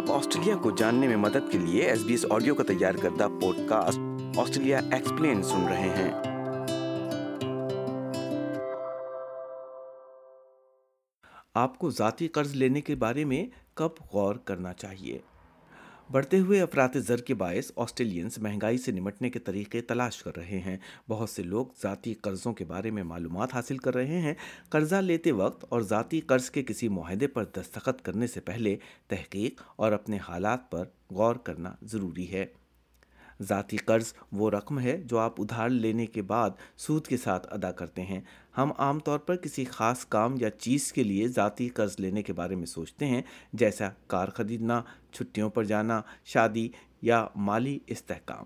آپ 0.00 0.10
آسٹریلیا 0.10 0.56
کو 0.56 0.70
جاننے 0.70 1.06
میں 1.06 1.16
مدد 1.16 1.50
کے 1.50 1.58
لیے 1.58 1.82
ایس 1.82 2.02
بی 2.02 2.12
ایس 2.12 2.26
آڈیو 2.30 2.54
کا 2.54 2.62
تیار 2.62 2.94
کردہ 2.94 3.28
پوڈ 3.40 3.56
کاسٹ 3.68 3.98
آسٹریلیا 4.38 4.80
ایکسپلین 4.92 5.42
سن 5.42 5.68
رہے 5.68 5.88
ہیں۔ 5.88 6.12
آپ 11.54 11.78
کو 11.78 11.90
ذاتی 11.90 12.28
قرض 12.28 12.54
لینے 12.54 12.80
کے 12.80 12.94
بارے 12.94 13.24
میں 13.24 13.46
کب 13.74 13.88
غور 14.12 14.34
کرنا 14.34 14.72
چاہیے؟ 14.72 15.18
بڑھتے 16.12 16.38
ہوئے 16.38 16.60
افراد 16.60 16.88
زر 16.94 17.16
کے 17.16 17.34
باعث 17.34 17.72
آسٹریلینز 17.76 18.38
مہنگائی 18.38 18.78
سے 18.78 18.92
نمٹنے 18.92 19.30
کے 19.30 19.38
طریقے 19.38 19.80
تلاش 19.80 20.22
کر 20.22 20.36
رہے 20.36 20.58
ہیں۔ 20.58 20.76
بہت 21.08 21.30
سے 21.30 21.42
لوگ 21.42 21.66
ذاتی 21.82 22.14
قرضوں 22.14 22.52
کے 22.52 22.64
بارے 22.64 22.90
میں 22.90 23.02
معلومات 23.02 23.54
حاصل 23.54 23.78
کر 23.78 23.94
رہے 23.94 24.18
ہیں۔ 24.18 24.34
قرضہ 24.68 24.94
لیتے 24.94 25.32
وقت 25.32 25.64
اور 25.68 25.80
ذاتی 25.80 26.20
قرض 26.20 26.50
کے 26.50 26.62
کسی 26.62 26.88
معاہدے 26.88 27.26
پر 27.26 27.44
دستخط 27.44 28.02
کرنے 28.02 28.26
سے 28.26 28.40
پہلے 28.40 28.76
تحقیق 29.08 29.62
اور 29.76 29.92
اپنے 29.92 30.18
حالات 30.28 30.70
پر 30.70 30.84
غور 31.10 31.34
کرنا 31.34 31.74
ضروری 31.82 32.32
ہے۔ 32.32 32.46
ذاتی 33.42 33.76
قرض 33.76 34.14
وہ 34.32 34.50
رقم 34.50 34.78
ہے 34.78 35.02
جو 35.04 35.18
آپ 35.18 35.40
ادھار 35.40 35.68
لینے 35.68 36.06
کے 36.06 36.22
بعد 36.22 36.50
سود 36.76 37.06
کے 37.06 37.16
ساتھ 37.16 37.54
ادا 37.54 37.72
کرتے 37.72 38.02
ہیں۔ 38.02 38.20
ہم 38.58 38.72
عام 38.78 38.98
طور 38.98 39.18
پر 39.18 39.36
کسی 39.36 39.64
خاص 39.64 40.06
کام 40.06 40.34
یا 40.40 40.50
چیز 40.50 40.92
کے 40.92 41.02
لیے 41.02 41.28
ذاتی 41.28 41.68
قرض 41.68 41.96
لینے 41.98 42.22
کے 42.22 42.32
بارے 42.32 42.54
میں 42.54 42.66
سوچتے 42.66 43.06
ہیں، 43.06 43.22
جیسا 43.52 43.88
کار 44.06 44.28
خریدنا، 44.28 44.82
چھٹیوں 45.12 45.50
پر 45.50 45.64
جانا، 45.64 46.02
شادی 46.24 46.68
یا 47.02 47.26
مالی 47.36 47.78
استحکام۔ 47.86 48.44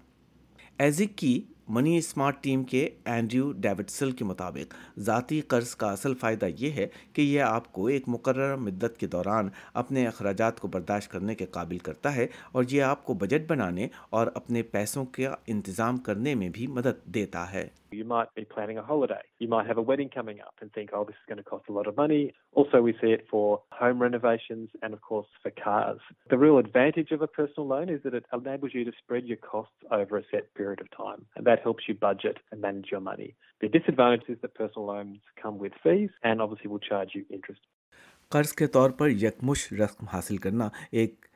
ایزک 0.78 1.18
کی 1.18 1.42
منی 1.68 1.96
اسمارٹ 1.98 2.42
ٹیم 2.42 2.62
کے 2.64 2.88
اینڈریو 3.04 3.50
ڈیوڈسل 3.52 4.10
کے 4.12 4.24
مطابق 4.24 4.74
ذاتی 4.98 5.40
قرض 5.40 5.74
کا 5.76 5.90
اصل 5.92 6.14
فائدہ 6.14 6.46
یہ 6.58 6.72
ہے 6.72 6.86
کہ 7.12 7.22
یہ 7.22 7.42
آپ 7.42 7.72
کو 7.72 7.86
ایک 7.86 8.08
مقررہ 8.08 8.56
مدت 8.56 8.98
کے 9.00 9.06
دوران 9.06 9.48
اپنے 9.74 10.06
اخراجات 10.06 10.60
کو 10.60 10.68
برداشت 10.68 11.10
کرنے 11.12 11.34
کے 11.34 11.46
قابل 11.50 11.78
کرتا 11.78 12.14
ہے 12.16 12.26
اور 12.52 12.64
یہ 12.70 12.82
آپ 12.82 13.04
کو 13.04 13.14
بجٹ 13.14 13.48
بنانے 13.48 13.88
اور 14.10 14.26
اپنے 14.34 14.62
پیسوں 14.62 15.04
کا 15.12 15.34
انتظام 15.46 15.98
کرنے 16.08 16.34
میں 16.34 16.48
بھی 16.48 16.66
مدد 16.66 17.04
دیتا 17.14 17.52
ہے 17.52 17.66
You 17.94 18.04
might 18.04 18.34
be 18.34 18.44
planning 18.44 18.76
a 18.76 18.82
holiday. 18.82 19.20
You 19.38 19.46
might 19.48 19.66
have 19.66 19.78
a 19.78 19.82
wedding 19.82 20.08
coming 20.08 20.40
up 20.40 20.54
and 20.60 20.72
think, 20.72 20.90
oh, 20.92 21.04
this 21.04 21.14
is 21.14 21.28
going 21.28 21.38
to 21.38 21.44
cost 21.44 21.68
a 21.68 21.72
lot 21.72 21.86
of 21.86 21.96
money. 21.96 22.32
Also, 22.52 22.80
we 22.82 22.92
see 23.00 23.12
it 23.12 23.26
for 23.30 23.60
home 23.70 24.02
renovations 24.02 24.70
and, 24.82 24.92
of 24.92 25.00
course, 25.00 25.28
for 25.42 25.50
cars. 25.52 26.00
The 26.28 26.38
real 26.38 26.58
advantage 26.58 27.12
of 27.12 27.22
a 27.22 27.28
personal 27.28 27.68
loan 27.68 27.88
is 27.88 28.00
that 28.02 28.14
it 28.14 28.24
enables 28.32 28.74
you 28.74 28.84
to 28.84 28.92
spread 28.98 29.26
your 29.26 29.36
costs 29.36 29.76
over 29.92 30.16
a 30.16 30.24
set 30.32 30.52
period 30.54 30.80
of 30.80 30.90
time. 30.90 31.24
And 31.36 31.46
that 31.46 31.53
that 31.54 31.68
helps 31.68 31.90
you 31.90 31.98
budget 32.06 32.40
and 32.50 32.60
manage 32.60 32.90
your 32.90 33.02
money. 33.02 33.30
The 33.62 33.68
disadvantage 33.68 34.28
is 34.28 34.38
that 34.42 34.54
personal 34.54 34.86
loans 34.86 35.18
come 35.42 35.58
with 35.58 35.78
fees 35.82 36.18
and 36.22 36.42
obviously 36.42 36.74
will 36.74 36.86
charge 36.90 37.18
you 37.18 37.24
interest. 37.30 37.62
قرض 38.32 38.52
کے 38.52 38.66
طور 38.74 38.90
پر 38.98 39.08
یکمش 39.10 39.72
رقم 39.72 40.06
حاصل 40.12 40.36
کرنا 40.44 40.68
ایک 40.90 41.26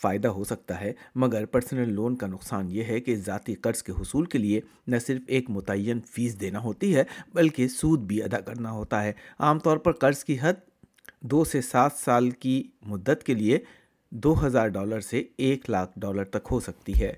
فائدہ 0.00 0.28
ہو 0.36 0.44
سکتا 0.44 0.80
ہے، 0.80 0.92
مگر 1.22 1.44
پرسنل 1.54 1.92
لون 1.94 2.16
کا 2.16 2.26
نقصان 2.26 2.70
یہ 2.70 2.84
ہے 2.84 2.98
کہ 3.00 3.14
ذاتی 3.26 3.54
قرض 3.66 3.82
کے 3.82 3.92
حصول 4.00 4.24
کے 4.32 4.38
لیے 4.38 4.60
نہ 4.86 4.98
صرف 5.06 5.22
ایک 5.36 5.50
متعین 5.50 6.00
فیس 6.14 6.40
دینا 6.40 6.60
ہوتی 6.60 6.94
ہے، 6.96 7.04
بلکہ 7.34 7.68
سود 7.68 8.00
بھی 8.06 8.22
ادا 8.22 8.40
کرنا 8.40 8.70
ہوتا 8.70 9.02
ہے 9.04 9.12
عام 9.38 9.58
طور 9.66 9.76
پر 9.84 9.92
قرض 10.02 10.24
کی 10.24 10.36
حد 10.40 10.60
دو 11.30 11.44
سے 11.44 11.60
سات 11.62 11.92
سال 11.92 12.30
کی 12.44 12.62
مدت 12.86 13.24
کے 13.26 13.34
لیے 13.34 13.58
دو 14.12 14.34
ہزار 14.46 14.68
ڈالر 14.68 15.00
سے 15.00 15.22
ایک 15.46 15.70
لاکھ 15.70 15.98
ڈالر 16.00 16.24
تک 16.34 16.48
ہو 16.50 16.60
سکتی 16.60 17.00
ہے 17.00 17.12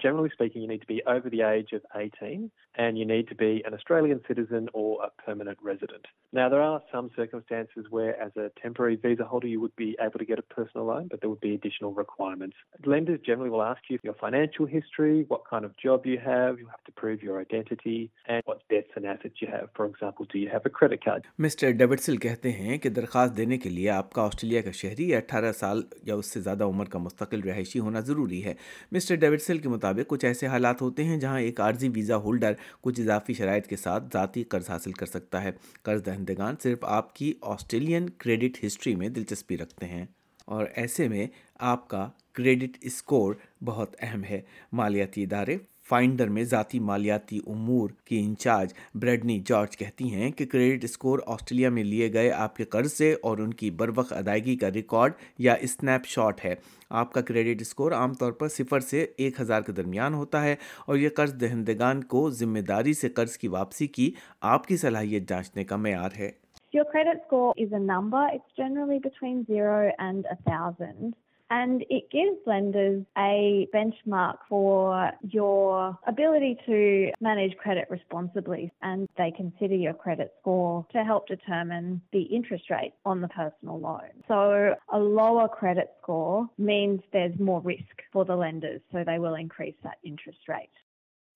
Generally 0.00 0.30
speaking, 0.34 0.60
you 0.60 0.68
need 0.68 0.82
to 0.82 0.86
be 0.86 1.02
over 1.06 1.30
the 1.30 1.40
age 1.40 1.72
of 1.72 1.80
18 1.94 2.50
and 2.74 2.98
you 2.98 3.06
need 3.06 3.28
to 3.28 3.34
be 3.34 3.62
an 3.66 3.72
Australian 3.72 4.20
citizen 4.28 4.68
or 4.74 5.02
a 5.02 5.10
permanent 5.22 5.56
resident. 5.62 6.04
Now, 6.34 6.50
there 6.50 6.60
are 6.60 6.82
some 6.92 7.08
circumstances 7.16 7.86
where, 7.88 8.20
as 8.20 8.32
a 8.36 8.50
temporary 8.60 8.96
visa 8.96 9.24
holder, 9.24 9.46
you 9.46 9.58
would 9.58 9.74
be 9.76 9.96
able 9.98 10.18
to 10.18 10.26
get 10.26 10.38
a 10.38 10.42
personal 10.42 10.86
loan, 10.86 11.08
but 11.10 11.22
there 11.22 11.30
would 11.30 11.40
be 11.40 11.54
additional 11.54 11.94
requirements. 11.94 12.56
Lenders 12.84 13.20
generally 13.24 13.48
will 13.48 13.62
ask 13.62 13.80
you 13.88 13.98
your 14.02 14.12
financial 14.14 14.66
history, 14.66 15.24
what 15.28 15.42
kind 15.48 15.64
of 15.64 15.74
job 15.78 16.04
you 16.04 16.18
have, 16.18 16.58
you 16.58 16.66
have 16.66 16.84
to 16.84 16.92
prove 16.92 17.22
your 17.22 17.40
identity, 17.40 18.10
and 18.28 18.42
what 18.44 18.60
debts 18.68 18.90
and 18.96 19.06
assets 19.06 19.40
you 19.40 19.48
have. 19.48 19.70
For 19.74 19.86
example, 19.86 20.26
do 20.30 20.38
you 20.38 20.50
have 20.50 20.66
a 20.66 20.74
credit 20.80 21.02
card? 21.06 21.22
Mister 21.38 21.70
ڈیوڈسل 21.78 22.16
کہتے 22.26 22.52
ہیں 22.52 22.78
کہ 22.78 22.88
درخواست 23.00 23.36
دینے 23.36 23.58
کے 23.58 23.70
لیے 23.70 23.88
آپ 23.90 24.12
کا 24.12 24.22
Australia 24.26 24.62
کا 24.62 24.70
شہری 24.82 25.08
یا 25.10 25.18
اٹھارہ 25.18 25.52
سال 25.62 25.82
یا 26.10 26.14
اس 26.14 26.32
سے 26.34 26.40
زیادہ 26.40 26.64
عمر 26.74 26.88
کا 26.92 26.98
مستقل 27.08 27.48
رہائشی 27.48 27.78
ہونا 27.78 28.00
ضروری 28.10 28.44
ہے 28.44 28.54
مسٹر 28.92 29.14
ڈیوڈسل 29.24 29.58
کے 29.58 29.68
مطابق 29.68 29.85
کچھ 30.08 30.24
ایسے 30.24 30.46
حالات 30.46 30.82
ہوتے 30.82 31.04
ہیں 31.04 31.16
جہاں 31.16 31.40
ایک 31.40 31.60
عارضی 31.60 31.88
ویزا 31.88 32.16
ہولڈر 32.16 32.52
کچھ 32.80 33.00
اضافی 33.00 33.34
شرائط 33.34 33.66
کے 33.66 33.76
ساتھ 33.76 34.04
ذاتی 34.12 34.44
قرض 34.44 34.70
حاصل 34.70 34.92
کر 34.92 35.06
سکتا 35.06 35.44
ہے۔ 35.44 35.50
قرض 35.82 36.06
دہندگان 36.06 36.54
صرف 36.62 36.78
آپ 36.82 37.14
کی 37.14 37.34
آسٹریلین 37.42 38.10
کریڈٹ 38.10 38.64
ہسٹری 38.64 38.94
میں 38.94 39.08
دلچسپی 39.08 39.56
رکھتے 39.58 39.86
ہیں 39.86 40.06
اور 40.44 40.66
ایسے 40.74 41.08
میں 41.08 41.26
آپ 41.60 41.88
کا 41.88 42.08
کریڈٹ 42.32 42.78
اسکور 42.80 43.34
بہت 43.64 43.96
اہم 44.00 44.24
ہے۔ 44.24 44.40
مالیاتی 44.72 45.22
ادارے 45.22 45.56
فائنڈر 45.88 46.28
میں 46.28 46.44
ذاتی 46.44 46.78
مالیاتی 46.80 47.38
امور 47.46 47.90
کی 48.04 48.18
انچارج 48.20 48.72
بریڈنی 48.94 49.38
جارج 49.46 49.76
کہتی 49.76 50.12
ہیں 50.14 50.30
کہ 50.30 50.46
کریڈٹ 50.46 50.84
اسکور 50.84 51.18
آسٹریلیا 51.26 51.70
میں 51.70 51.84
لیے 51.84 52.12
گئے 52.12 52.30
آپ 52.32 52.56
کے 52.56 52.64
قرض 52.64 52.92
سے 52.92 53.12
اور 53.22 53.38
ان 53.38 53.52
کی 53.54 53.70
بروقت 53.76 54.12
ادائیگی 54.12 54.56
کا 54.56 54.70
ریکارڈ 54.70 55.12
یا 55.38 55.54
اسنیپ 55.60 56.06
شاٹ 56.06 56.44
ہے 56.44 56.54
آپ 56.92 57.12
کا 57.12 57.20
کریڈٹ 57.20 57.60
اسکور 57.60 57.92
عام 57.92 58.14
طور 58.14 58.32
پر 58.32 58.48
صفر 58.48 58.80
سے 58.80 59.06
ایک 59.16 59.40
ہزار 59.40 59.62
کے 59.62 59.72
درمیان 59.72 60.14
ہوتا 60.14 60.42
ہے 60.42 60.54
اور 60.86 60.96
یہ 60.96 61.08
قرض 61.16 61.34
دہندگان 61.40 62.02
کو 62.04 62.28
ذمہ 62.30 62.60
داری 62.68 62.92
سے 62.94 63.08
قرض 63.10 63.36
کی 63.38 63.48
واپسی 63.48 63.86
کی 63.88 64.10
آپ 64.46 64.66
کی 64.66 64.76
صلاحیت 64.76 65.28
جانچنے 65.28 65.64
کا 65.64 65.76
معیار 65.76 66.18
ہے 66.18 66.30
Your 66.74 66.84
credit 66.86 67.22
score 67.22 67.54
is 67.56 67.70
a 67.72 67.78
number. 67.80 68.22
It's 68.30 68.52
generally 68.54 68.98
between 69.00 69.46
zero 69.46 69.92
and 69.98 70.26
a 70.26 70.36
thousand. 70.42 71.14
And 71.48 71.84
it 71.90 72.10
gives 72.10 72.38
lenders 72.46 73.04
a 73.16 73.68
benchmark 73.72 74.38
for 74.48 75.12
your 75.22 75.98
ability 76.06 76.58
to 76.66 77.12
manage 77.20 77.56
credit 77.56 77.86
responsibly. 77.88 78.72
And 78.82 79.08
they 79.16 79.32
consider 79.36 79.74
your 79.74 79.94
credit 79.94 80.32
score 80.40 80.86
to 80.92 81.04
help 81.04 81.28
determine 81.28 82.02
the 82.12 82.22
interest 82.22 82.70
rate 82.70 82.94
on 83.04 83.20
the 83.20 83.28
personal 83.28 83.78
loan. 83.78 84.10
So 84.26 84.74
a 84.92 84.98
lower 84.98 85.48
credit 85.48 85.94
score 86.02 86.48
means 86.58 87.00
there's 87.12 87.38
more 87.38 87.60
risk 87.60 88.02
for 88.12 88.24
the 88.24 88.36
lenders. 88.36 88.80
So 88.90 89.04
they 89.04 89.18
will 89.18 89.34
increase 89.34 89.76
that 89.84 89.98
interest 90.02 90.48
rate. 90.48 90.70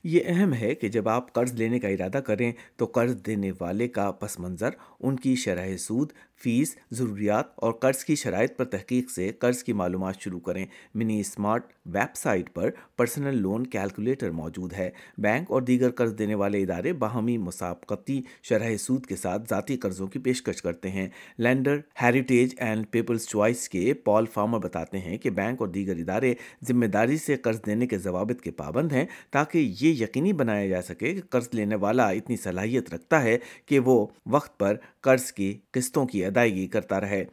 یہ 0.04 0.20
اہم 0.26 0.52
ہے 0.54 0.74
کہ 0.74 0.88
جب 0.88 1.08
آپ 1.08 1.32
قرض 1.32 1.52
لینے 1.60 1.78
کا 1.78 1.88
ارادہ 1.88 2.18
کریں 2.26 2.52
تو 2.76 2.86
قرض 2.94 3.14
دینے 3.26 3.50
والے 3.60 3.88
کا 3.88 4.10
پس 4.20 4.38
منظر 4.40 4.70
ان 5.00 5.16
کی 5.16 5.34
شرح 5.36 5.76
سود 5.76 6.12
فیس، 6.42 6.76
ضروریات 6.90 7.44
اور 7.56 7.72
قرض 7.72 8.04
کی 8.04 8.14
شرائط 8.14 8.56
پر 8.56 8.64
تحقیق 8.64 9.10
سے 9.10 9.32
قرض 9.38 9.62
کی 9.62 9.72
معلومات 9.72 10.20
شروع 10.20 10.40
کریں۔ 10.40 10.66
منی 10.94 11.20
اسمارٹ 11.20 11.72
ویب 11.86 12.16
سائٹ 12.16 12.54
پر 12.54 12.70
پرسنل 12.96 13.38
لون 13.38 13.66
کیلکولیٹر 13.66 14.30
موجود 14.30 14.72
ہے۔ 14.72 14.90
بینک 15.18 15.50
اور 15.50 15.62
دیگر 15.62 15.90
قرض 15.90 16.18
دینے 16.18 16.34
والے 16.34 16.62
ادارے 16.62 16.92
باہمی 16.92 17.38
مسابقتی 17.38 18.22
شرح 18.42 18.76
سود 18.76 19.06
کے 19.06 19.16
ساتھ 19.16 19.42
ذاتی 19.50 19.76
قرضوں 19.76 20.06
کی 20.06 20.18
پیشکش 20.18 20.62
کرتے 20.62 20.90
ہیں۔ 20.90 21.08
Lender 21.38 21.78
Heritage 22.02 22.54
and 22.58 22.84
People's 22.90 23.26
Choice 23.26 23.68
کے 23.68 23.94
پال 23.94 24.26
فارمر 24.26 24.58
بتاتے 24.58 24.98
ہیں 24.98 25.18
کہ 25.18 25.30
بینک 25.30 25.60
اور 25.60 25.68
دیگر 25.68 25.96
ادارے 25.96 26.34
ذمہ 26.68 26.86
داری 26.86 27.16
سے 27.16 27.36
قرض 27.36 27.60
دینے 27.66 27.86
کے 27.86 27.98
ضوابط 27.98 28.40
کے 28.40 28.50
پابند 28.50 28.92
ہیں 28.92 29.06
تاکہ 29.30 29.58
یہ 29.80 29.92
یقینی 30.02 30.32
بنایا 30.32 30.66
جا 30.66 30.82
سکے 30.82 31.14
کہ 31.14 31.20
قرض 31.30 31.48
لینے 31.52 31.74
والا 31.74 32.08
اتنی 32.08 32.36
صلاحیت 32.36 32.94
رکھتا 32.94 33.22
ہے 33.22 33.38
کہ 33.66 33.78
وہ 33.78 34.06
وقت 34.26 34.58
پر 34.58 34.76
قرض 35.02 35.32
کی 35.32 35.60
قسطوں 35.72 36.06
کی 36.06 36.24
ادائیگی 36.24 36.66
کرتا 36.66 37.00
رہے۔ 37.00 37.24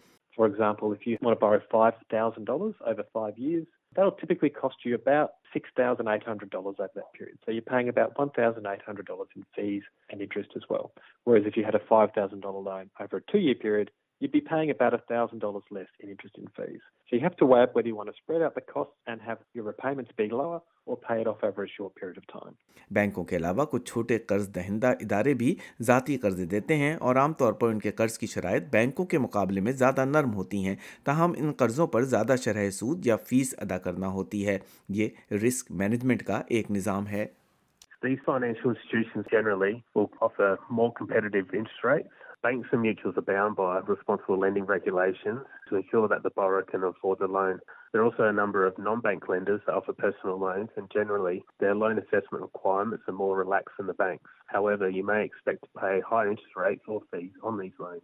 You'd 14.22 14.32
be 14.32 14.42
paying 14.42 14.70
about 14.72 14.94
$1,000 14.94 15.62
less 15.72 15.88
in 16.00 16.10
interest 16.10 16.38
and 16.38 16.48
fees. 16.56 16.82
So 17.10 17.16
you 17.16 17.22
have 17.22 17.38
to 17.38 17.46
weigh 17.46 17.62
up 17.62 17.76
whether 17.76 17.88
you 17.88 17.96
want 17.96 18.10
to 18.10 18.16
spread 18.16 18.42
out 18.42 18.56
the 18.56 18.62
costs 18.62 18.96
and 19.08 19.22
have 19.22 19.40
your 19.54 19.64
repayments 19.64 20.12
be 20.18 20.28
lower 20.30 20.62
or 20.88 20.98
pay 20.98 21.22
it 21.22 21.28
off 21.28 21.44
over 21.44 21.64
a 21.64 21.70
short 21.70 21.96
period 21.96 22.18
of 22.18 22.28
time. 22.34 22.56
بینکوں 22.92 23.24
کے 23.30 23.36
علاوہ 23.36 23.66
کچھ 23.72 23.84
چھوٹے 23.92 24.18
قرض 24.28 24.48
دہندہ 24.56 24.92
ادارے 25.02 25.34
بھی 25.42 25.54
ذاتی 25.88 26.18
قرض 26.18 26.40
دیتے 26.52 26.76
ہیں 26.76 26.94
اور 26.96 27.16
عام 27.16 27.34
طور 27.40 27.54
پر 27.62 27.70
ان 27.70 27.80
کے 27.80 27.92
قرض 27.92 28.18
کی 28.18 28.28
شرائط 28.28 28.70
بینکوں 28.72 29.06
کے 29.06 29.18
مقابلے 29.20 29.62
میں 29.62 29.72
زیادہ 29.82 30.06
نرم 30.06 30.34
ہوتی 30.34 30.64
ہیں 30.66 30.76
تاہم 31.06 31.34
ان 31.38 31.52
قرضوں 31.60 31.88
پر 31.96 32.04
زیادہ 32.14 32.36
شرح 32.44 32.70
سود 32.80 33.06
یا 33.08 33.16
فیس 33.30 33.54
ادا 33.58 33.78
کرنا 33.88 34.08
ہوتی 34.18 34.46
ہے 34.48 34.58
یہ 35.00 35.34
رسک 35.44 35.72
مینجمنٹ 35.82 36.24
کا 36.28 36.42
ایک 36.50 36.72
نظام 36.72 37.08
ہے 37.08 37.26
These 38.02 38.20
financial 38.26 38.72
institutions 38.72 39.26
generally 39.32 39.84
will 39.96 40.10
offer 40.22 40.50
more 40.80 40.90
competitive 40.98 41.54
interest 41.60 41.84
rates 41.84 42.27
Banks 42.44 42.70
and 42.72 42.86
mutuals 42.86 43.18
are 43.18 43.22
bound 43.22 43.56
by 43.56 43.80
responsible 43.80 44.38
lending 44.38 44.66
regulations 44.66 45.42
to 45.70 45.76
ensure 45.76 46.08
that 46.08 46.22
the 46.22 46.30
borrower 46.30 46.62
can 46.62 46.84
afford 46.84 47.18
the 47.18 47.28
loan. 47.28 47.60
There 47.92 48.02
are 48.02 48.06
also 48.06 48.26
a 48.26 48.34
number 48.34 48.66
of 48.66 48.78
non-bank 48.78 49.28
lenders 49.28 49.62
that 49.66 49.74
offer 49.74 49.92
personal 49.92 50.38
loans, 50.38 50.70
and 50.78 50.90
generally 50.92 51.44
their 51.60 51.74
loan 51.74 51.98
assessment 51.98 52.44
requirements 52.44 53.06
are 53.08 53.14
more 53.14 53.38
relaxed 53.38 53.76
than 53.78 53.88
the 53.88 53.96
banks. 53.96 54.30
However, 54.46 54.88
you 54.88 55.04
may 55.04 55.26
expect 55.26 55.64
to 55.64 55.80
pay 55.80 56.00
higher 56.02 56.30
interest 56.30 56.56
rates 56.56 56.84
or 56.88 57.02
fees 57.12 57.32
on 57.42 57.58
these 57.58 57.74
loans. 57.80 58.04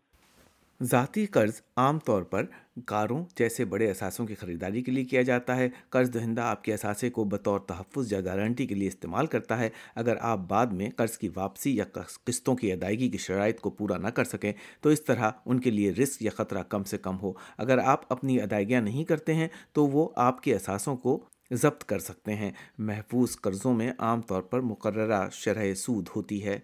ذاتی 0.83 1.25
قرض 1.25 1.62
عام 1.77 2.00
طور 2.00 2.24
پر 2.24 2.45
کاروں 2.85 3.25
جیسے 3.35 3.65
بڑے 3.65 3.91
اثاثوں 3.91 4.27
کی 4.27 4.35
خریداری 4.35 4.81
کے 4.81 4.91
لیے 4.91 5.03
کیا 5.03 5.21
جاتا 5.21 5.57
ہے۔ 5.57 5.69
قرض 5.89 6.13
دہندہ 6.13 6.41
آپ 6.41 6.63
کے 6.63 6.74
اثاثے 6.74 7.09
کو 7.09 7.24
بطور 7.24 7.59
تحفظ 7.59 8.13
یا 8.13 8.21
گارنٹی 8.21 8.68
کے 8.68 8.75
لیے 8.75 8.88
استعمال 8.88 9.25
کرتا 9.25 9.59
ہے۔ 9.59 9.69
اگر 9.95 10.15
آپ 10.19 10.38
بعد 10.38 10.68
میں 10.68 10.89
قرض 10.95 11.18
کی 11.18 11.30
واپسی 11.35 11.75
یا 11.75 11.83
قسطوں 12.25 12.56
کی 12.56 12.74
ادائیگی 12.74 13.09
کی 13.09 13.18
شرائط 13.18 13.59
کو 13.59 13.69
پورا 13.69 13.97
نہ 13.97 14.07
کر 14.07 14.24
سکیں، 14.24 14.53
تو 14.81 14.89
اس 14.89 15.03
طرح 15.03 15.31
ان 15.45 15.59
کے 15.59 15.71
لیے 15.71 15.91
رسک 15.91 16.24
یا 16.24 16.31
خطرہ 16.35 16.63
کم 16.63 16.83
سے 16.83 16.97
کم 16.97 17.19
ہو۔ 17.19 17.33
اگر 17.57 17.77
آپ 17.77 18.01
اپنی 18.09 18.41
ادائیگیاں 18.41 18.81
نہیں 18.81 19.03
کرتے 19.03 19.33
ہیں، 19.33 19.47
تو 19.71 19.88
وہ 19.88 20.09
آپ 20.15 20.44
کے 20.44 20.56
اثاثوں 20.56 20.95
کو 20.95 21.25
ضبط 21.51 21.83
کر 21.83 22.00
سکتے 22.00 22.36
ہیں۔ 22.36 22.51
محفوظ 22.77 23.36
قرضوں 23.41 23.74
میں 23.74 23.91
عام 24.00 24.21
طور 24.21 24.41
پر 24.41 24.62
مقررہ 24.62 25.29
شرح 25.31 25.74
سود 25.74 26.09
ہوتی 26.15 26.45
ہے۔ 26.45 26.59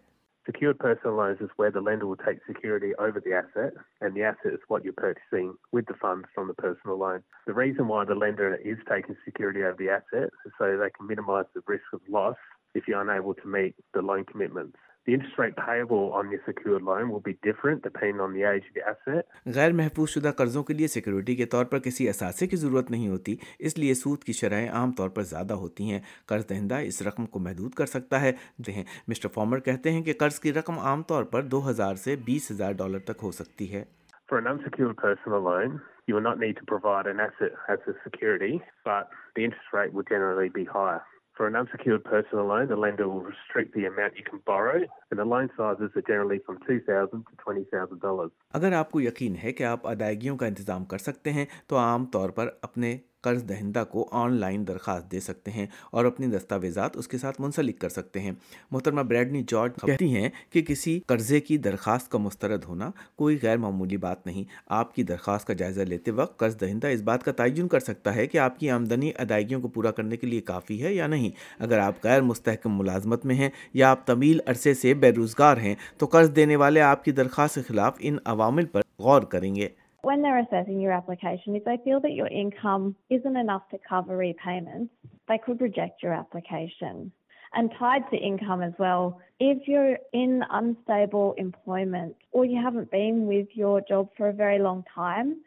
Secured 0.49 0.79
personal 0.79 1.15
loans 1.15 1.37
is 1.41 1.49
where 1.57 1.69
the 1.69 1.79
lender 1.79 2.07
will 2.07 2.15
take 2.15 2.39
security 2.47 2.95
over 2.97 3.19
the 3.19 3.33
asset, 3.33 3.71
and 4.01 4.15
the 4.15 4.23
asset 4.23 4.51
is 4.51 4.59
what 4.67 4.83
you're 4.83 4.93
purchasing 4.93 5.53
with 5.71 5.85
the 5.85 5.93
funds 6.01 6.27
from 6.33 6.47
the 6.47 6.55
personal 6.55 6.97
loan. 6.97 7.21
The 7.45 7.53
reason 7.53 7.87
why 7.87 8.05
the 8.05 8.15
lender 8.15 8.55
is 8.55 8.79
taking 8.89 9.15
security 9.23 9.61
over 9.61 9.75
the 9.77 9.91
asset 9.91 10.31
is 10.47 10.51
so 10.57 10.75
they 10.75 10.89
can 10.89 11.05
minimise 11.05 11.45
the 11.53 11.61
risk 11.67 11.83
of 11.93 12.01
loss 12.09 12.35
if 12.73 12.87
you're 12.87 12.99
unable 12.99 13.35
to 13.35 13.47
meet 13.47 13.75
the 13.93 14.01
loan 14.01 14.25
commitments. 14.25 14.75
غیر 19.55 19.71
محفوظ 19.71 20.09
شدہ 20.09 20.27
قرضوں 20.27 20.63
کے 20.63 20.73
لیے 20.73 20.87
security 20.87 21.35
کے 21.35 21.45
طور 21.45 21.65
پر 21.65 21.79
کسی 21.79 22.09
اثاثے 22.09 22.47
کی 22.47 22.55
ضرورت 22.55 22.91
نہیں 22.91 23.07
ہوتی 23.07 23.35
اس 23.59 23.77
لیے 23.77 23.93
سود 23.93 24.23
کی 24.23 24.33
شرح 24.33 24.69
عام 24.71 24.91
طور 24.91 25.09
پر 25.09 25.21
زیادہ 25.21 25.53
ہوتی 25.53 25.91
ہیں۔ 25.91 25.99
قرض 26.25 26.49
دہندہ 26.49 26.75
اس 26.75 27.01
رقم 27.01 27.25
کو 27.25 27.39
محدود 27.39 27.73
کر 27.73 27.85
سکتا 27.85 28.21
ہے۔ 28.21 28.31
مسٹر 29.07 29.29
فارمر 29.29 29.59
کہتے 29.59 29.91
ہیں 29.91 30.01
کہ 30.01 30.13
قرض 30.19 30.39
کی 30.39 30.53
رقم 30.53 30.79
عام 30.79 31.03
طور 31.03 31.23
پر 31.23 31.41
دو 31.41 31.69
ہزار 31.69 31.95
سے 31.95 32.15
بیس 32.15 32.51
ہزار 32.51 32.71
ڈالر 32.71 32.99
تک 32.99 33.19
ہو 33.23 33.31
سکتی 33.31 33.73
ہے۔ 33.73 33.83
For 34.33 34.43
an 34.43 34.51
unsecured 34.51 34.93
personal 35.05 35.47
loan, 35.47 35.69
you 35.77 36.17
will 36.17 36.27
not 36.27 36.37
need 36.37 36.53
to 36.53 36.75
provide 36.75 37.11
an 37.11 37.19
asset 37.19 37.73
as 37.73 37.77
a 37.87 37.91
security, 37.91 38.55
but 38.89 39.03
the 39.03 39.43
interest 39.43 39.79
rate 39.79 39.91
will 39.91 40.17
generally 40.17 40.61
be 40.61 40.63
higher. 40.77 41.18
For 41.39 41.47
an 41.47 41.55
unsecured 41.55 42.03
personal 42.03 42.47
loan, 42.47 42.67
the 42.67 42.75
lender 42.75 43.07
will 43.07 43.21
restrict 43.21 43.73
the 43.73 43.85
amount 43.85 44.17
you 44.17 44.23
can 44.29 44.39
borrow, 44.45 44.79
and 45.09 45.19
the 45.19 45.23
loan 45.23 45.49
sizes 45.57 45.91
are 45.95 46.01
generally 46.01 46.39
from 46.45 46.57
$2,000 46.65 47.11
to 47.11 47.35
$20,000. 47.43 48.29
اگر 48.53 48.73
آپ 48.73 48.91
کو 48.91 49.01
یقین 49.01 49.35
ہے 49.43 49.51
کہ 49.51 49.63
آپ 49.63 49.87
ادائیگیوں 49.87 50.37
کا 50.37 50.45
انتظام 50.45 50.85
کر 50.85 50.97
سکتے 50.97 51.31
ہیں 51.31 51.45
تو 51.67 51.77
عام 51.77 52.05
طور 52.05 52.29
پر 52.29 52.49
اپنے 52.61 52.97
قرض 53.21 53.49
دہندہ 53.49 53.83
کو 53.89 54.09
آن 54.11 54.33
لائن 54.33 54.67
درخواست 54.67 55.11
دے 55.11 55.19
سکتے 55.19 55.51
ہیں 55.51 55.65
اور 55.91 56.05
اپنی 56.05 56.27
دستاویزات 56.27 56.97
اس 56.97 57.07
کے 57.07 57.17
ساتھ 57.17 57.41
منسلک 57.41 57.79
کر 57.79 57.89
سکتے 57.89 58.19
ہیں۔ 58.19 58.31
محترمہ 58.71 59.01
بریڈنی 59.01 59.43
جارج 59.47 59.71
کہتی 59.85 60.15
ہیں 60.15 60.29
کہ 60.49 60.61
کسی 60.61 60.99
قرضے 61.07 61.39
کی 61.39 61.57
درخواست 61.57 62.11
کا 62.11 62.17
مسترد 62.17 62.63
ہونا 62.63 62.91
کوئی 63.15 63.37
غیر 63.41 63.57
معمولی 63.57 63.97
بات 63.97 64.25
نہیں۔ 64.25 64.43
آپ 64.67 64.95
کی 64.95 65.03
درخواست 65.03 65.47
کا 65.47 65.53
جائزہ 65.53 65.81
لیتے 65.81 66.11
وقت 66.11 66.39
قرض 66.39 66.61
دہندہ 66.61 66.87
اس 66.87 67.01
بات 67.01 67.23
کا 67.23 67.31
تعین 67.31 67.67
کر 67.67 67.79
سکتا 67.79 68.15
ہے 68.15 68.27
کہ 68.27 68.37
آپ 68.37 68.59
کی 68.59 68.69
آمدنی 68.69 69.11
ادائیگیوں 69.17 69.61
کو 69.61 69.67
پورا 69.67 69.91
کرنے 69.91 70.17
کے 70.17 70.27
لیے 70.27 70.41
کافی 70.41 70.83
ہے 70.83 70.93
یا 70.93 71.07
نہیں۔ 71.07 71.29
اگر 71.59 71.79
آپ 71.79 71.93
غیر 72.03 72.21
مستحکم 72.21 72.77
ملازمت 72.77 73.25
میں 73.25 73.35
ہیں 73.35 73.49
یا 73.73 73.91
آپ 73.91 74.07
طویل 74.07 74.39
عرصے 74.45 74.73
سے 74.73 74.93
بے 74.93 75.11
روزگار 75.11 75.57
ہیں 75.57 75.75
تو 75.97 76.05
قرض 76.05 76.35
دینے 76.35 76.55
والے 76.55 76.81
آپ 76.81 77.05
کی 77.05 77.11
درخواست 77.11 77.55
کے 77.55 77.61
خلاف 77.61 77.95
ان 77.99 78.17
عوامل 78.25 78.65
پر 78.65 78.81
غور 78.99 79.21
کریں 79.21 79.55
گے۔ 79.55 79.69
When 80.01 80.21
they're 80.21 80.39
assessing 80.39 80.79
your 80.79 80.93
application, 80.93 81.55
if 81.55 81.65
they 81.65 81.77
feel 81.83 81.99
that 82.01 82.13
your 82.13 82.27
income 82.27 82.95
isn't 83.09 83.35
enough 83.35 83.63
to 83.71 83.77
cover 83.87 84.15
repayments, 84.15 84.93
they 85.27 85.37
could 85.37 85.59
reject 85.59 86.01
your 86.01 86.13
application. 86.13 87.11
And 87.53 87.71
tied 87.79 88.09
to 88.11 88.17
income 88.17 88.61
as 88.61 88.73
well, 88.77 89.19
if 89.39 89.67
you're 89.67 89.97
in 90.13 90.43
unstable 90.51 91.33
employment 91.37 92.15
or 92.31 92.45
you 92.45 92.61
haven't 92.61 92.91
been 92.91 93.25
with 93.25 93.47
your 93.53 93.81
job 93.81 94.09
for 94.15 94.29
a 94.29 94.33
very 94.33 94.59
long 94.59 94.85
time, 94.93 95.41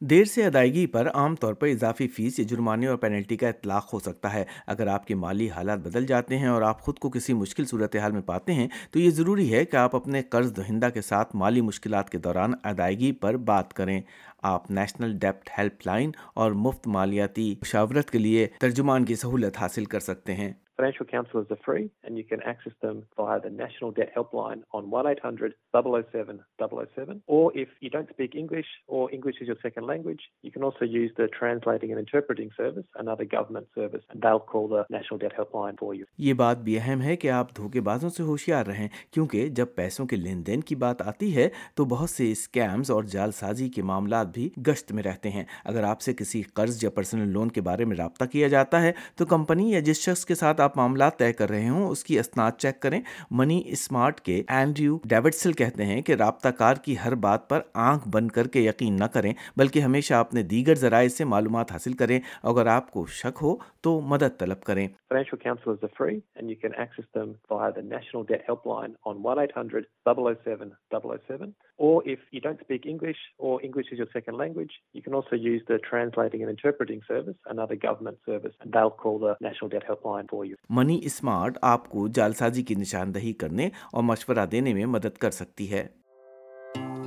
دیر 0.00 0.24
سے 0.24 0.44
ادائیگی 0.44 0.86
پر 0.86 1.08
عام 1.14 1.34
طور 1.34 1.54
پر 1.54 1.66
اضافی 1.66 2.08
face 2.08 2.38
یا 2.38 2.44
جرمانے 2.48 2.86
اور 2.86 2.96
penalty 2.96 3.36
کا 3.36 3.48
اطلاق 3.48 3.92
ہو 3.92 3.98
سکتا 3.98 4.34
ہے۔ 4.34 4.44
اگر 4.66 4.86
آپ 4.86 5.06
کے 5.06 5.14
مالی 5.14 5.50
حالات 5.50 5.78
بدل 5.78 6.06
جاتے 6.06 6.38
ہیں 6.38 6.46
اور 6.46 6.62
آپ 6.62 6.80
خود 6.80 6.98
کو 6.98 7.10
کسی 7.10 7.32
مشکل 7.32 7.64
صورتحال 7.64 8.12
میں 8.12 8.22
پاتے 8.22 8.52
ہیں، 8.52 8.68
تو 8.90 8.98
یہ 8.98 9.10
ضروری 9.10 9.54
ہے 9.54 9.64
کہ 9.64 9.76
آپ 9.76 9.96
اپنے 9.96 10.22
قرض 10.22 10.56
دہندہ 10.56 10.88
کے 10.94 11.00
ساتھ 11.00 11.36
مالی 11.36 11.60
مشکلات 11.60 12.10
کے 12.10 12.18
دوران 12.18 12.52
ادائیگی 12.62 13.12
پر 13.12 13.36
بات 13.36 13.72
کریں۔ 13.72 14.00
آپ 14.44 14.70
نیشنل 14.70 15.16
ڈیپٹ 15.18 15.50
ہیلپ 15.58 15.86
لائن 15.86 16.10
اور 16.34 16.52
مفت 16.64 16.86
مالیاتی 16.96 17.54
مشاورت 17.62 18.10
کے 18.10 18.18
لیے 18.18 18.46
ترجمان 18.60 19.04
کی 19.04 19.14
سہولت 19.14 19.58
حاصل 19.60 19.84
کر 19.84 20.00
سکتے 20.00 20.34
ہیں 20.34 20.52
Financial 20.76 21.06
counsellors 21.06 21.46
are 21.50 21.58
free 21.64 21.90
and 22.02 22.18
you 22.18 22.24
can 22.24 22.42
access 22.42 22.72
them 22.82 23.04
via 23.16 23.40
the 23.40 23.50
National 23.50 23.92
Debt 23.92 24.12
Helpline 24.14 24.62
on 24.72 24.90
1800 24.90 25.54
007 25.72 26.40
007. 26.58 27.22
Or 27.28 27.56
if 27.56 27.68
you 27.80 27.90
don't 27.90 28.08
speak 28.10 28.34
English 28.34 28.66
or 28.88 29.10
English 29.12 29.36
is 29.40 29.46
your 29.46 29.56
second 29.62 29.86
language, 29.86 30.22
you 30.42 30.50
can 30.50 30.64
also 30.64 30.84
use 30.84 31.12
the 31.16 31.28
Translating 31.28 31.92
and 31.92 32.00
Interpreting 32.00 32.50
Service, 32.56 32.86
another 32.96 33.24
government 33.26 33.68
service, 33.74 34.02
and 34.10 34.20
they'll 34.20 34.40
call 34.40 34.66
the 34.66 34.84
National 34.90 35.18
Debt 35.18 35.36
Helpline 35.36 35.78
for 35.78 35.94
you. 35.94 36.06
یہ 36.18 36.34
بات 36.34 36.58
بھی 36.58 36.78
اہم 36.78 37.02
ہے 37.02 37.16
کہ 37.16 37.30
آپ 37.30 37.56
دھوکے 37.56 37.80
بازوں 37.82 38.10
سے 38.10 38.22
ہوشیار 38.22 38.66
رہیں 38.66 38.88
کیونکہ 39.10 39.48
جب 39.50 39.74
پیسوں 39.74 40.06
کے 40.06 40.16
لین 40.16 40.44
دین 40.46 40.60
کی 40.62 40.74
بات 40.76 41.02
آتی 41.02 41.34
ہے 41.36 41.48
تو 41.74 41.84
بہت 41.84 42.10
سے 42.10 42.30
اسکیمز 42.32 42.90
اور 42.90 43.04
جال 43.14 43.32
سازی 43.32 43.68
کے 43.68 43.82
معاملات 43.82 44.33
بھی 44.34 44.50
گشت 44.66 44.92
میں 44.92 45.02
رہتے 45.02 45.30
ہیں۔ 45.30 45.44
اگر 45.64 45.82
آپ 45.82 46.00
سے 46.00 46.14
کسی 46.14 46.42
قرض 46.42 46.84
یا 46.84 46.90
پرسنل 46.90 47.28
لون 47.28 47.48
کے 47.48 47.60
بارے 47.60 47.84
میں 47.84 47.96
رابطہ 47.96 48.24
کیا 48.24 48.48
جاتا 48.48 48.82
ہے 48.82 48.92
تو 49.16 49.26
کمپنی 49.26 49.70
یا 49.70 49.80
جس 49.80 49.96
شخص 49.96 50.24
کے 50.24 50.34
ساتھ 50.34 50.60
آپ 50.60 50.76
معاملات 50.76 51.18
طے 51.18 51.32
کر 51.32 51.50
رہے 51.50 51.68
ہوں، 51.68 51.88
اس 51.88 52.04
کی 52.04 52.18
اسناد 52.18 52.52
چیک 52.58 52.80
کریں۔ 52.80 53.00
منی 53.30 53.62
اسمارٹ 53.66 54.20
کے 54.20 54.42
اینڈریو 54.48 54.98
ڈیوڈسل 55.04 55.52
کہتے 55.52 55.86
ہیں 55.86 56.02
کہ 56.02 56.12
رابطہ 56.12 56.48
کار 56.48 56.74
کی 56.74 56.94
ہر 57.04 57.14
بات 57.14 57.48
پر 57.48 57.60
آنکھ 57.74 58.08
بند 58.08 58.28
کر 58.28 58.46
کے 58.46 58.60
یقین 58.60 58.96
نہ 58.98 59.04
کریں، 59.04 59.34
بلکہ 59.56 59.80
ہمیشہ 59.80 60.14
اپنے 60.14 60.42
دیگر 60.42 60.74
ذرائع 60.74 61.08
سے 61.08 61.24
معلومات 61.24 61.72
حاصل 61.72 61.92
کریں۔ 61.92 62.20
اگر 62.42 62.66
آپ 62.66 62.90
کو 62.90 63.06
شک 63.06 63.38
ہو 63.42 63.56
تو 63.80 64.00
مدد 64.00 64.38
طلب 64.38 64.62
کریں۔ 64.62 64.88
Financial 65.14 65.38
counselors 65.38 65.78
are 65.86 65.90
free 65.96 66.22
and 66.34 66.50
you 66.50 66.56
can 66.56 66.74
access 66.74 67.04
them 67.14 67.36
via 67.48 67.72
the 67.72 67.82
National 67.82 68.24
Debt 68.24 68.42
Helpline 68.48 68.94
on 69.04 69.22
1800 69.22 69.86
007 70.04 70.72
007 70.90 71.54
or 71.78 72.02
if 72.04 72.18
you 72.32 72.40
don't 72.40 72.58
speak 72.60 72.84
English 72.84 73.16
or 73.38 73.62
English 73.62 73.86
is 73.92 73.98
your 73.98 74.08
second 74.12 74.36
language, 74.36 74.72
you 74.92 75.02
can 75.02 75.14
also 75.14 75.36
use 75.36 75.62
the 75.68 75.78
Translating 75.88 76.42
and 76.42 76.50
Interpreting 76.50 77.00
Service, 77.06 77.36
another 77.46 77.76
government 77.76 78.18
service, 78.26 78.54
and 78.60 78.72
they'll 78.72 78.90
call 78.90 79.20
the 79.20 79.36
National 79.40 79.68
Debt 79.68 79.84
Helpline 79.88 80.28
for 80.28 80.44
you. 80.44 80.56
Money 80.68 81.00
Smart 81.18 81.58
آپ 81.74 81.88
کو 81.90 82.08
جالسازی 82.14 82.62
کی 82.62 82.74
نشاندہی 82.78 83.32
کرنے 83.44 83.68
اور 83.92 84.02
مشورہ 84.02 84.46
دینے 84.52 84.74
میں 84.74 84.86
مدد 84.96 85.18
کر 85.24 85.30
سکتی 85.30 85.70
ہے 85.70 85.86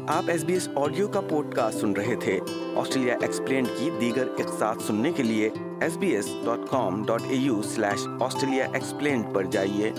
آپ 0.10 0.24
ایس 0.28 0.44
بی 0.44 0.54
ایس 0.54 0.70
آڈیو 0.76 1.08
کا 1.08 1.22
پوڈ 1.22 1.56
کاسٹ 1.56 1.78
سن 1.78 1.94
رہے 1.94 2.16
تھے۔ 2.16 2.40
آسٹریلیا 2.76 3.16
ایکسپلین 3.22 3.66
کی 3.80 3.90
دیگر 4.02 4.28
اقساط 4.40 4.82
سننے 4.82 5.12
کے 5.12 5.24
لیے 5.24 5.50
S 5.82 5.98
B 5.98 6.08
S 6.08 6.28
dot 6.46 6.60
com 6.70 7.04
dot 7.06 7.22
A 7.30 7.36
U 7.36 7.62
slash 7.62 8.08
Australia 8.22 8.68
explained 8.74 9.26
پر 9.34 9.44
جائیے۔ 9.44 9.92